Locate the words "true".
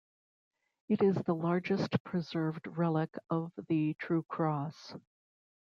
3.99-4.23